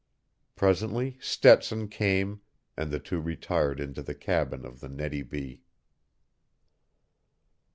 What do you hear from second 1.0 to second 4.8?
Stetson came and the two retired into the cabin of